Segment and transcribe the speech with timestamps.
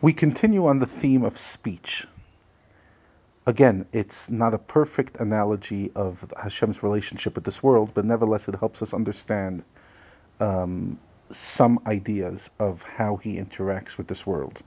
[0.00, 2.06] We continue on the theme of speech.
[3.46, 8.54] Again, it's not a perfect analogy of Hashem's relationship with this world, but nevertheless, it
[8.56, 9.64] helps us understand
[10.38, 11.00] um,
[11.30, 14.62] some ideas of how he interacts with this world.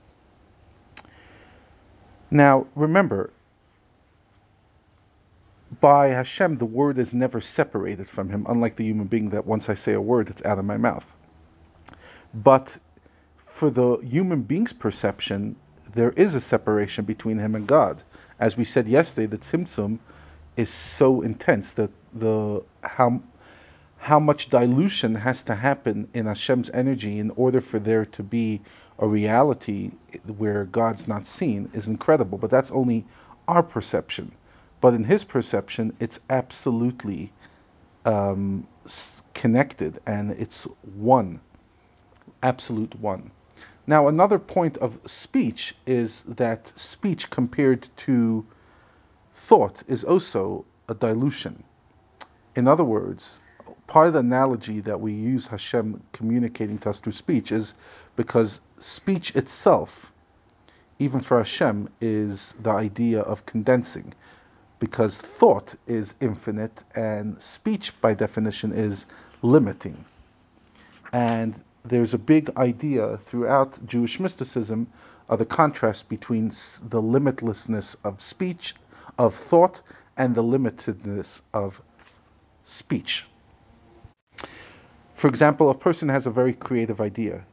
[2.30, 3.30] Now, remember,
[5.80, 9.68] by Hashem, the word is never separated from him, unlike the human being that once
[9.70, 11.16] I say a word, it's out of my mouth.
[12.34, 12.78] But
[13.62, 15.54] for the human being's perception,
[15.94, 18.02] there is a separation between him and God.
[18.40, 20.00] As we said yesterday, the tzimtzum
[20.56, 23.22] is so intense that the how
[23.98, 28.62] how much dilution has to happen in Hashem's energy in order for there to be
[28.98, 29.92] a reality
[30.38, 32.38] where God's not seen is incredible.
[32.38, 33.06] But that's only
[33.46, 34.32] our perception.
[34.80, 37.32] But in His perception, it's absolutely
[38.04, 38.66] um,
[39.34, 41.40] connected and it's one,
[42.42, 43.30] absolute one.
[43.86, 48.46] Now, another point of speech is that speech compared to
[49.32, 51.64] thought is also a dilution.
[52.54, 53.40] In other words,
[53.86, 57.74] part of the analogy that we use Hashem communicating to us through speech is
[58.14, 60.12] because speech itself,
[60.98, 64.14] even for Hashem, is the idea of condensing.
[64.78, 69.06] Because thought is infinite and speech, by definition, is
[69.40, 70.04] limiting.
[71.12, 74.86] And there's a big idea throughout Jewish mysticism
[75.28, 78.74] of the contrast between the limitlessness of speech,
[79.18, 79.82] of thought,
[80.16, 81.80] and the limitedness of
[82.64, 83.26] speech.
[85.12, 87.44] For example, a person has a very creative idea.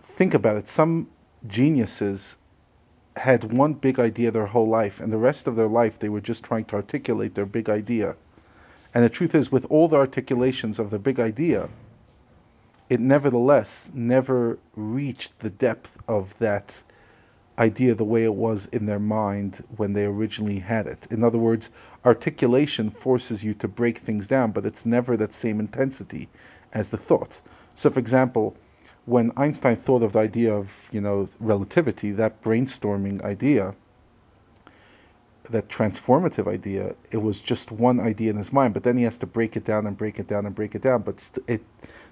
[0.00, 0.68] Think about it.
[0.68, 1.08] Some
[1.46, 2.36] geniuses
[3.16, 6.20] had one big idea their whole life, and the rest of their life they were
[6.20, 8.16] just trying to articulate their big idea.
[8.94, 11.68] And the truth is, with all the articulations of the big idea,
[12.90, 16.82] it nevertheless never reached the depth of that
[17.56, 21.06] idea the way it was in their mind when they originally had it.
[21.10, 21.70] In other words,
[22.04, 26.28] articulation forces you to break things down, but it's never that same intensity
[26.72, 27.40] as the thought.
[27.76, 28.56] So, for example,
[29.04, 33.74] when Einstein thought of the idea of, you know, relativity, that brainstorming idea,
[35.44, 39.18] that transformative idea, it was just one idea in his mind, but then he has
[39.18, 41.02] to break it down and break it down and break it down.
[41.02, 41.62] But it,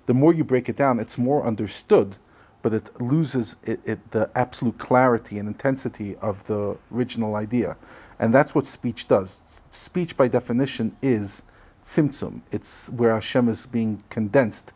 [0.07, 2.17] the more you break it down, it's more understood,
[2.63, 7.77] but it loses it, it, the absolute clarity and intensity of the original idea.
[8.19, 9.63] And that's what speech does.
[9.71, 11.43] Speech, by definition, is
[11.85, 12.43] tzimtzum.
[12.51, 14.73] It's where Hashem is being condensed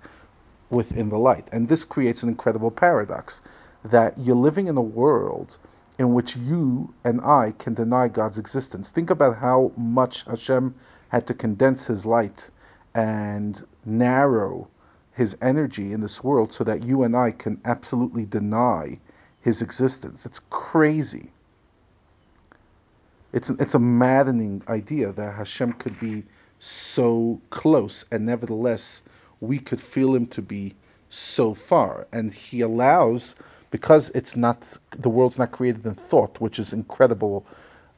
[0.70, 1.48] within the light.
[1.52, 3.42] And this creates an incredible paradox
[3.84, 5.58] that you're living in a world
[5.98, 8.90] in which you and I can deny God's existence.
[8.90, 10.74] Think about how much Hashem
[11.08, 12.50] had to condense his light
[12.94, 14.68] and narrow
[15.12, 18.98] his energy in this world so that you and I can absolutely deny
[19.42, 20.24] his existence.
[20.24, 21.30] It's crazy.
[23.32, 26.24] It's a, it's a maddening idea that Hashem could be
[26.58, 29.02] so close and nevertheless
[29.40, 30.74] we could feel him to be
[31.08, 32.06] so far.
[32.12, 33.34] And he allows
[33.72, 37.44] because it's not the world's not created in thought, which is incredible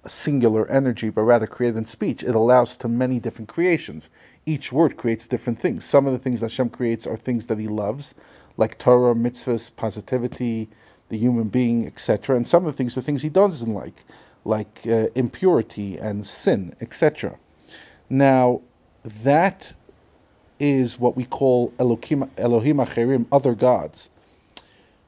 [0.06, 2.22] singular energy, but rather created in speech.
[2.22, 4.08] It allows to many different creations.
[4.46, 5.84] Each word creates different things.
[5.84, 8.14] Some of the things that Hashem creates are things that He loves,
[8.56, 10.68] like Torah, mitzvahs, positivity,
[11.08, 12.36] the human being, etc.
[12.36, 13.96] And some of the things are things He doesn't like,
[14.44, 17.36] like uh, impurity and sin, etc.
[18.08, 18.60] Now,
[19.24, 19.74] that
[20.60, 24.10] is what we call Elohim, Elohim Acherim, other gods.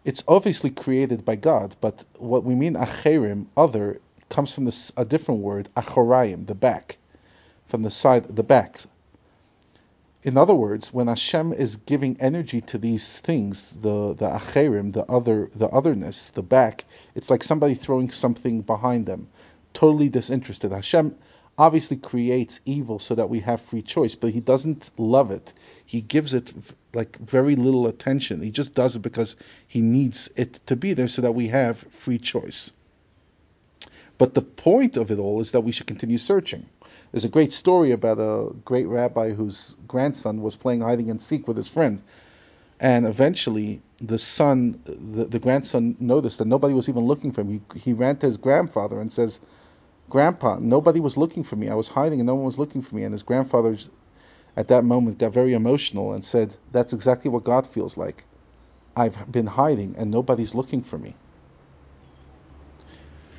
[0.07, 5.05] It's obviously created by God, but what we mean Acherim, other, comes from this, a
[5.05, 6.99] different word, Achorayim, the back,
[7.67, 8.83] from the side, the back.
[10.23, 15.05] In other words, when Hashem is giving energy to these things, the the acherim, the
[15.11, 16.85] other, the otherness, the back,
[17.17, 19.27] it's like somebody throwing something behind them,
[19.73, 20.71] totally disinterested.
[20.71, 21.17] Hashem
[21.59, 25.55] obviously creates evil so that we have free choice, but he doesn't love it.
[25.85, 26.53] He gives it
[26.93, 28.43] like very little attention.
[28.43, 29.37] He just does it because
[29.67, 32.73] he needs it to be there so that we have free choice.
[34.19, 36.67] But the point of it all is that we should continue searching.
[37.13, 41.47] There's a great story about a great rabbi whose grandson was playing hiding and seek
[41.47, 42.03] with his friend.
[42.81, 47.63] And eventually, the son, the, the grandson noticed that nobody was even looking for him.
[47.75, 49.41] He, he ran to his grandfather and says,
[50.09, 51.69] Grandpa, nobody was looking for me.
[51.69, 53.05] I was hiding and no one was looking for me.
[53.05, 53.77] And his grandfather,
[54.57, 58.25] at that moment, got very emotional and said, That's exactly what God feels like.
[58.97, 61.15] I've been hiding and nobody's looking for me.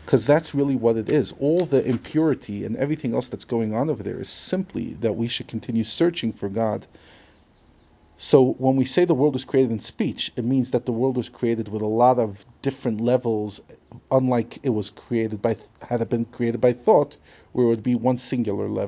[0.06, 1.34] Because that's really what it is.
[1.34, 5.28] All the impurity and everything else that's going on over there is simply that we
[5.28, 6.86] should continue searching for God.
[8.18, 11.18] So when we say the world was created in speech, it means that the world
[11.18, 13.62] was created with a lot of different levels,
[14.12, 17.18] unlike it was created by had it been created by thought,
[17.54, 18.86] where it would be one singular level.